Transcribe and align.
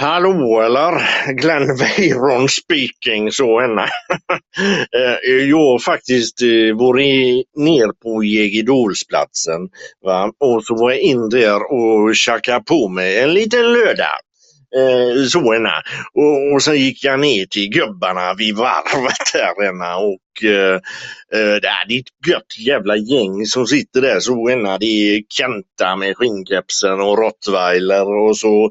Hallå 0.00 0.60
eller? 0.60 0.92
Glenn 1.32 1.76
Weiron 1.76 2.48
speaking 2.48 3.32
så 3.32 3.60
henne. 3.60 3.88
Eh, 4.96 5.48
jag 5.48 5.82
faktiskt 5.82 6.42
eh, 6.42 6.76
var 6.76 6.86
varit 6.86 7.46
ner 7.56 7.92
på 8.02 8.24
Jägerdalsplatsen 8.24 9.60
och 10.40 10.64
så 10.64 10.74
var 10.74 10.90
jag 10.90 11.00
in 11.00 11.28
där 11.28 11.72
och 11.72 12.16
tjackade 12.16 12.64
på 12.64 12.88
mig 12.88 13.18
en 13.18 13.34
liten 13.34 13.72
lördag. 13.72 14.18
Eh, 14.76 15.24
så 15.24 15.52
henne. 15.52 15.72
Och, 16.14 16.54
och 16.54 16.62
sen 16.62 16.76
gick 16.76 17.04
jag 17.04 17.20
ner 17.20 17.46
till 17.46 17.68
gubbarna 17.68 18.34
vid 18.34 18.56
varvet 18.56 19.32
där 19.32 19.64
henne 19.64 19.94
och 19.94 20.44
eh, 20.50 20.74
eh 21.34 21.56
det 21.62 21.68
är 21.68 21.98
ett 21.98 22.28
gött 22.28 22.58
jävla 22.66 22.96
gäng 22.96 23.46
som 23.46 23.66
sitter 23.66 24.00
där 24.00 24.20
så 24.20 24.48
henne. 24.48 24.78
Det 24.78 24.86
är 24.86 25.22
Kenta 25.28 25.96
med 25.96 26.16
skinnkepsen 26.16 27.00
och 27.00 27.18
rottweiler 27.18 28.28
och 28.28 28.36
så 28.36 28.70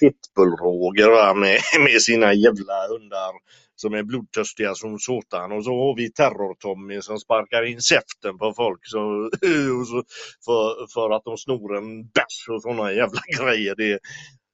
Pitbull-Roger 0.00 1.34
med, 1.34 1.60
med 1.84 2.02
sina 2.02 2.34
jävla 2.34 2.88
hundar 2.88 3.32
som 3.80 3.94
är 3.94 4.02
blodtörstiga 4.02 4.74
som 4.74 4.98
såtan. 4.98 5.52
Och 5.52 5.64
så 5.64 5.70
har 5.70 5.96
vi 5.96 6.12
Terror-Tommy 6.12 7.00
som 7.00 7.18
sparkar 7.18 7.62
in 7.62 7.80
käften 7.80 8.38
på 8.38 8.52
folk 8.56 8.80
så, 8.82 9.30
så, 9.90 10.02
för, 10.44 10.92
för 10.94 11.10
att 11.16 11.24
de 11.24 11.36
snor 11.36 11.76
en 11.76 12.02
bärs 12.02 12.48
och 12.50 12.62
sådana 12.62 12.92
jävla 12.92 13.20
grejer. 13.38 13.74
Det, 13.76 13.98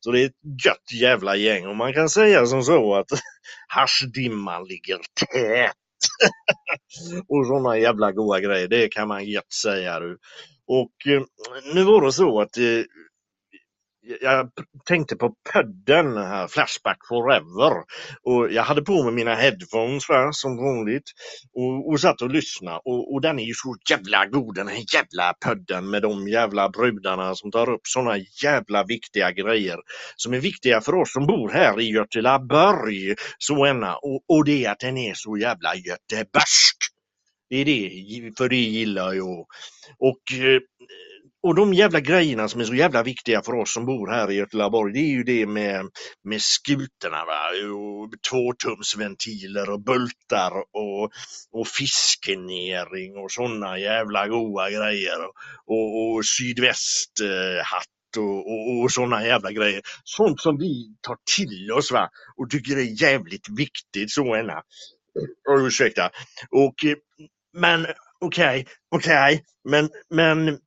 så 0.00 0.10
det 0.10 0.20
är 0.20 0.26
ett 0.26 0.64
gött 0.64 1.00
jävla 1.00 1.36
gäng 1.36 1.66
och 1.66 1.76
man 1.76 1.92
kan 1.92 2.08
säga 2.08 2.46
som 2.46 2.62
så 2.62 2.94
att 2.94 3.08
haschdimman 3.68 4.64
ligger 4.64 4.96
tät. 4.96 5.76
och 7.28 7.46
sådana 7.46 7.78
jävla 7.78 8.12
goa 8.12 8.40
grejer, 8.40 8.68
det 8.68 8.88
kan 8.88 9.08
man 9.08 9.24
gött 9.24 9.52
säga 9.52 10.00
du. 10.00 10.18
Och 10.66 11.06
eh, 11.06 11.22
nu 11.74 11.82
var 11.84 12.02
det 12.02 12.12
så 12.12 12.40
att 12.40 12.56
eh, 12.58 12.82
jag 14.20 14.50
tänkte 14.84 15.16
på 15.16 15.34
podden 15.52 16.16
här, 16.16 16.48
Flashback 16.48 16.98
Forever. 17.08 17.72
Och 18.22 18.52
jag 18.52 18.62
hade 18.62 18.82
på 18.82 19.02
mig 19.02 19.12
mina 19.12 19.34
headphones 19.34 20.08
va, 20.08 20.32
som 20.32 20.56
vanligt 20.56 21.10
och, 21.54 21.88
och 21.88 22.00
satt 22.00 22.22
och 22.22 22.30
lyssnade. 22.30 22.80
Och, 22.84 23.14
och 23.14 23.20
den 23.20 23.38
är 23.38 23.44
ju 23.44 23.54
så 23.54 23.76
jävla 23.90 24.26
god 24.26 24.54
den 24.54 24.68
här 24.68 24.84
jävla 24.94 25.34
podden 25.44 25.90
med 25.90 26.02
de 26.02 26.28
jävla 26.28 26.68
brudarna 26.68 27.34
som 27.34 27.50
tar 27.50 27.70
upp 27.70 27.80
sådana 27.84 28.18
jävla 28.42 28.84
viktiga 28.84 29.30
grejer 29.32 29.78
som 30.16 30.34
är 30.34 30.40
viktiga 30.40 30.80
för 30.80 30.94
oss 30.94 31.12
som 31.12 31.26
bor 31.26 31.50
här 31.50 31.80
i 31.80 31.90
Göteborg. 31.90 33.14
Så 33.38 33.66
ena. 33.66 33.96
Och, 33.96 34.24
och 34.28 34.44
det 34.44 34.64
är 34.64 34.70
att 34.70 34.80
den 34.80 34.96
är 34.96 35.14
så 35.14 35.36
jävla 35.36 35.74
göteborgsk. 35.74 36.76
Det 37.48 37.56
är 37.56 37.64
det, 37.64 38.32
för 38.38 38.48
det 38.48 38.56
gillar 38.56 39.12
jag. 39.12 39.46
Och 39.98 40.32
eh, 40.32 40.60
och 41.44 41.54
de 41.54 41.74
jävla 41.74 42.00
grejerna 42.00 42.48
som 42.48 42.60
är 42.60 42.64
så 42.64 42.74
jävla 42.74 43.02
viktiga 43.02 43.42
för 43.42 43.52
oss 43.52 43.72
som 43.72 43.86
bor 43.86 44.10
här 44.10 44.30
i 44.30 44.34
Göteborg, 44.34 44.92
det 44.92 44.98
är 44.98 45.10
ju 45.10 45.22
det 45.22 45.46
med, 45.46 45.86
med 46.24 46.42
skutorna. 46.42 47.24
Va? 47.24 47.40
tvåtumsventiler 48.30 49.70
och 49.70 49.80
bultar 49.80 50.52
och, 50.72 51.10
och 51.52 51.68
fiskenering 51.68 53.16
och 53.16 53.32
sådana 53.32 53.78
jävla 53.78 54.28
goa 54.28 54.70
grejer. 54.70 55.24
Och, 55.66 56.14
och 56.16 56.26
sydvästhatt 56.26 57.86
eh, 58.16 58.22
och, 58.22 58.50
och, 58.52 58.82
och 58.82 58.92
sådana 58.92 59.26
jävla 59.26 59.52
grejer. 59.52 59.82
Sånt 60.04 60.40
som 60.40 60.58
vi 60.58 60.96
tar 61.00 61.16
till 61.36 61.72
oss 61.72 61.92
va? 61.92 62.08
och 62.36 62.50
tycker 62.50 62.76
är 62.76 63.02
jävligt 63.02 63.48
viktigt 63.58 64.10
så 64.10 64.36
ena. 64.36 64.62
Oh, 65.48 65.66
ursäkta. 65.66 66.10
Och, 66.50 66.84
eh, 66.84 66.96
men 67.56 67.86
okej, 68.20 68.60
okay, 68.60 68.64
okej, 68.90 69.34
okay, 69.34 69.40
men, 69.64 69.90
men 70.10 70.58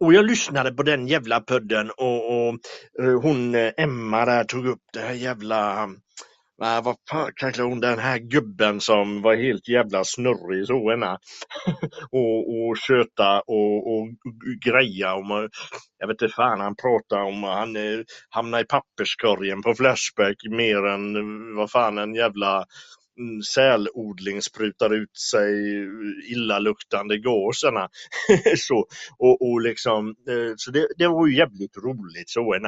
och 0.00 0.14
jag 0.14 0.26
lyssnade 0.26 0.72
på 0.72 0.82
den 0.82 1.08
jävla 1.08 1.40
podden 1.40 1.90
och, 1.90 2.48
och 2.48 2.54
eh, 3.02 3.20
hon 3.22 3.54
eh, 3.54 3.72
Emma 3.76 4.24
där 4.24 4.44
tog 4.44 4.66
upp 4.66 4.82
det 4.92 5.00
här 5.00 5.14
jävla 5.14 5.84
uh, 5.84 6.84
vad 6.84 6.96
fan 7.10 7.30
kanske 7.36 7.62
hon 7.62 7.80
den 7.80 7.98
här 7.98 8.18
gubben 8.18 8.80
som 8.80 9.22
var 9.22 9.36
helt 9.36 9.68
jävla 9.68 10.04
snurrig 10.04 10.66
så 10.66 10.92
ena. 10.92 11.18
och, 12.10 12.68
och 12.68 12.76
köta 12.76 13.40
och, 13.40 13.94
och 13.94 14.08
greja 14.64 15.14
om, 15.14 15.48
jag 15.98 16.08
vet 16.08 16.22
inte 16.22 16.34
fan 16.34 16.60
han 16.60 16.76
pratar 16.76 17.22
om, 17.22 17.42
han 17.42 17.58
hamnade 17.58 18.04
hamnar 18.30 18.60
i 18.60 18.64
papperskorgen 18.64 19.62
på 19.62 19.74
Flashback 19.74 20.36
mer 20.50 20.86
än 20.86 21.14
vad 21.56 21.70
fan 21.70 21.98
en 21.98 22.14
jävla 22.14 22.64
Mm, 23.18 23.42
sälodling 23.42 24.42
sprutar 24.42 24.94
ut 24.94 25.16
sig 25.16 25.52
illaluktande 26.32 27.18
gaserna. 27.18 27.88
så, 28.56 28.86
och, 29.18 29.50
och 29.50 29.60
liksom, 29.60 30.08
eh, 30.08 30.52
så 30.56 30.70
det, 30.70 30.88
det 30.98 31.08
var 31.08 31.26
ju 31.26 31.36
jävligt 31.36 31.76
roligt. 31.76 32.30
Så, 32.30 32.58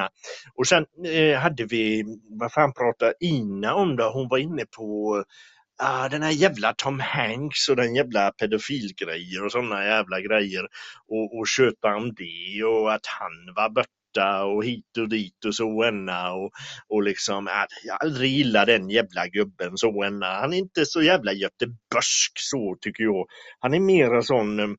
och 0.55 0.67
sen 0.67 0.85
eh, 1.05 1.39
hade 1.39 1.65
vi, 1.65 2.03
vad 2.39 2.53
fan 2.53 2.73
pratade 2.73 3.13
Ina 3.19 3.73
om 3.73 3.95
då? 3.95 4.11
Hon 4.13 4.27
var 4.29 4.37
inne 4.37 4.65
på 4.77 5.23
Ah, 5.83 6.09
den 6.09 6.23
här 6.23 6.31
jävla 6.31 6.73
Tom 6.77 6.99
Hanks 6.99 7.69
och 7.69 7.75
den 7.75 7.95
jävla 7.95 8.31
pedofilgrejer 8.31 9.45
och 9.45 9.51
sådana 9.51 9.85
jävla 9.85 10.21
grejer 10.21 10.67
och, 11.07 11.39
och 11.39 11.47
köta 11.47 11.95
om 11.95 12.13
det 12.13 12.63
och 12.63 12.93
att 12.93 13.05
han 13.05 13.55
var 13.55 13.69
borta 13.69 14.00
borta 14.11 14.43
och 14.43 14.65
hit 14.65 14.97
och 14.99 15.09
dit 15.09 15.45
och 15.45 15.55
så 15.55 15.83
enna 15.83 16.33
och, 16.33 16.51
och 16.89 17.03
liksom, 17.03 17.47
äh, 17.47 17.53
jag 17.83 17.93
har 17.93 17.99
aldrig 17.99 18.31
gillat 18.31 18.67
den 18.67 18.89
jävla 18.89 19.27
gubben 19.27 19.77
så 19.77 20.03
enna. 20.03 20.25
Han 20.25 20.53
är 20.53 20.57
inte 20.57 20.85
så 20.85 21.01
jävla 21.01 21.33
göteborgsk 21.33 22.31
så 22.35 22.77
tycker 22.81 23.03
jag. 23.03 23.25
Han 23.59 23.73
är 23.73 23.79
mera 23.79 24.21
sån 24.21 24.77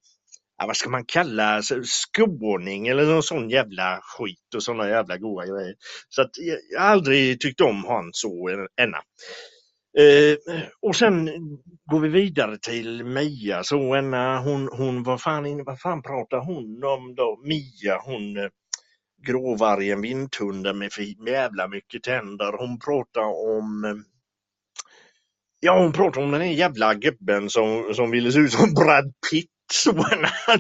ja, 0.59 0.67
vad 0.67 0.77
ska 0.77 0.91
man 0.91 1.05
kalla 1.05 1.63
skåning 1.85 2.89
eller 2.89 3.07
någon 3.07 3.23
sån 3.23 3.51
jävla 3.51 4.01
skit 4.03 4.55
och 4.55 4.63
såna 4.63 4.89
jävla 4.89 5.17
goa 5.19 5.47
grejer. 5.47 5.75
Så 6.09 6.23
att 6.23 6.31
jag, 6.71 6.81
har 6.81 6.89
aldrig 6.89 7.41
tyckt 7.41 7.61
om 7.61 7.85
han 7.85 8.11
så 8.13 8.49
änna. 8.81 8.99
Eh, 9.99 10.59
och 10.83 10.97
sen 10.97 11.31
går 11.91 12.01
vi 12.01 12.09
vidare 12.09 12.59
till 12.59 13.05
Mia 13.05 13.65
så 13.65 13.95
enna, 13.95 14.41
hon, 14.41 14.69
hon 14.73 15.03
vad 15.03 15.21
fan, 15.21 15.65
vad 15.65 15.81
fan 15.81 16.03
pratar 16.03 16.39
hon 16.39 16.85
om 16.85 17.15
då? 17.15 17.41
Mia 17.45 17.99
hon 18.05 18.37
eh, 18.37 18.49
gråvargen 19.27 20.01
vinthunden 20.01 20.79
med 20.79 20.93
för 20.93 21.29
jävla 21.29 21.69
mycket 21.69 22.03
tänder. 22.03 22.53
Hon 22.59 22.79
pratar 22.79 23.57
om 23.57 24.05
Ja, 25.65 25.79
hon 25.79 25.93
pratar 25.93 26.23
om 26.23 26.31
den 26.31 26.41
här 26.41 26.49
jävla 26.49 26.95
gubben 26.95 27.51
som, 27.51 27.95
som 27.95 28.11
ville 28.11 28.33
se 28.33 28.39
ut 28.39 28.53
som 28.53 28.75
Brad 28.75 29.13
Pitt. 29.31 29.49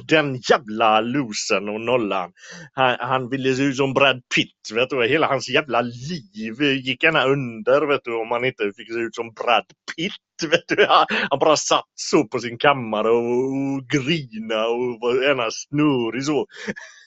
den 0.08 0.40
jävla 0.50 1.00
losen 1.00 1.68
och 1.68 1.80
nollan. 1.80 2.32
Han, 2.72 2.96
han, 3.00 3.30
ville 3.30 3.54
se 3.54 3.62
ut 3.62 3.76
som 3.76 3.94
Brad 3.94 4.22
Pitt. 4.34 4.74
Vet 4.74 4.90
du. 4.90 5.08
Hela 5.08 5.26
hans 5.26 5.48
jävla 5.48 5.80
liv 5.80 6.62
gick 6.62 7.02
gärna 7.02 7.24
under 7.24 7.86
vet 7.86 8.00
du, 8.04 8.20
om 8.20 8.30
han 8.30 8.44
inte 8.44 8.72
fick 8.76 8.92
se 8.92 8.98
ut 8.98 9.14
som 9.14 9.32
Brad 9.32 9.66
Pitt. 9.96 10.50
Vet 10.50 10.68
du. 10.68 10.86
Han 11.30 11.38
bara 11.38 11.56
satt 11.56 11.92
så 11.94 12.28
på 12.28 12.38
sin 12.38 12.58
kammare 12.58 13.10
och, 13.10 13.46
och 13.46 13.88
grina 13.88 14.66
och 14.66 15.00
var 15.00 15.22
gärna 15.22 15.48
snurrig 15.50 16.24
så. 16.24 16.46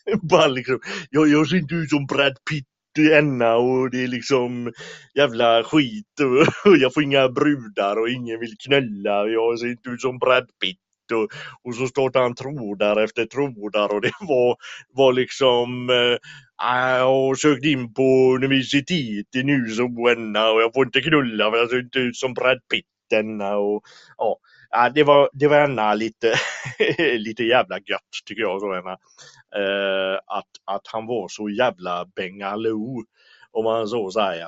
bara 0.22 0.48
liksom, 0.48 0.80
jag, 1.10 1.28
jag 1.28 1.48
ser 1.48 1.58
inte 1.58 1.76
ut 1.76 1.90
som 1.90 2.06
Brad 2.06 2.38
Pitt 2.50 2.66
enna 3.12 3.56
och 3.56 3.92
det 3.92 4.04
är 4.04 4.08
liksom 4.08 4.72
jävla 5.16 5.64
skit 5.64 6.20
och, 6.20 6.72
och 6.72 6.78
jag 6.78 6.94
får 6.94 7.04
inga 7.04 7.30
brudar 7.30 8.00
och 8.00 8.10
ingen 8.10 8.40
vill 8.40 8.58
knulla. 8.66 9.28
Jag 9.28 9.60
ser 9.60 9.68
inte 9.68 9.90
ut 9.90 10.02
som 10.02 10.20
Brad 10.20 10.48
Pitt. 10.62 10.80
Och, 11.14 11.30
och 11.64 11.76
så 11.76 11.88
startade 11.88 12.26
han 12.26 12.36
trådar 12.36 13.04
efter 13.04 13.26
trådar 13.26 13.94
och 13.94 14.02
det 14.02 14.12
var, 14.20 14.56
var 14.94 15.14
liksom 15.14 15.90
äh, 15.90 16.98
jag 16.98 17.38
sökte 17.38 17.68
in 17.68 17.94
på 17.94 18.36
universitetet 18.36 19.46
nu 19.46 19.70
som 19.70 20.08
enna 20.08 20.50
och 20.50 20.62
jag 20.62 20.74
får 20.74 20.86
inte 20.86 21.02
knulla 21.02 21.52
för 21.52 21.58
jag 21.58 21.70
ser 21.70 21.80
inte 21.80 22.00
ut 22.00 22.18
som 22.18 22.34
Brad 22.34 22.60
Pitt 22.74 22.86
enna 23.14 23.58
och 23.58 23.84
ja 24.18 24.38
ja, 24.70 24.90
det 24.90 25.04
var, 25.04 25.30
det 25.34 25.48
var 25.48 25.64
ena 25.64 25.94
lite, 25.94 26.34
lite 27.18 27.44
jävla 27.44 27.76
gött 27.76 28.02
tycker 28.26 28.42
jag. 28.42 28.62
Då, 28.62 28.76
ena. 28.76 28.92
Eh, 29.56 30.20
att, 30.28 30.50
att 30.66 30.88
han 30.88 31.06
var 31.08 31.28
så 31.28 31.50
jävla 31.50 32.06
bengaloo 32.16 33.04
om 33.56 33.64
man 33.64 33.88
så 33.88 34.12
säger. 34.12 34.48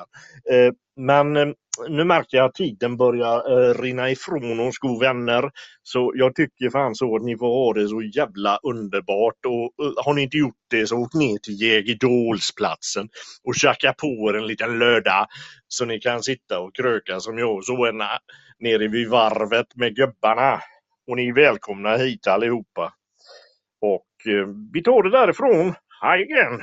Eh, 0.50 0.72
men 0.96 1.36
eh, 1.36 1.48
nu 1.88 2.04
märker 2.04 2.36
jag 2.36 2.46
att 2.46 2.54
tiden 2.54 2.96
börjar 2.96 3.36
eh, 3.36 3.74
rinna 3.74 4.10
ifrån 4.10 4.60
oss 4.60 4.78
god 4.78 5.00
vänner. 5.00 5.50
Så 5.82 6.12
jag 6.14 6.34
tycker 6.34 6.70
fan 6.70 6.94
så 6.94 7.16
att 7.16 7.22
ni 7.22 7.38
får 7.38 7.48
ha 7.48 7.72
det 7.72 7.88
så 7.88 8.02
jävla 8.02 8.58
underbart 8.62 9.44
och 9.46 9.84
har 10.04 10.14
ni 10.14 10.22
inte 10.22 10.36
gjort 10.36 10.54
det 10.70 10.86
så 10.86 10.96
åk 10.96 11.14
ner 11.14 11.38
till 11.38 11.62
Jägerdalsplatsen 11.62 13.08
och 13.44 13.54
tjacka 13.54 13.92
på 13.92 14.06
er 14.06 14.34
en 14.34 14.46
liten 14.46 14.78
lördag 14.78 15.26
så 15.68 15.84
ni 15.84 16.00
kan 16.00 16.22
sitta 16.22 16.60
och 16.60 16.74
kröka 16.74 17.20
som 17.20 17.38
jag 17.38 17.64
så 17.64 17.86
en 17.86 18.02
nere 18.58 18.88
vid 18.88 19.08
varvet 19.08 19.76
med 19.76 19.96
gubbarna. 19.96 20.60
Och 21.10 21.16
ni 21.16 21.28
är 21.28 21.34
välkomna 21.34 21.96
hit 21.96 22.26
allihopa. 22.26 22.92
Och 23.80 24.06
vi 24.72 24.82
tar 24.82 25.02
det 25.02 25.10
därifrån. 25.10 25.74
Hej 26.02 26.22
igen! 26.22 26.62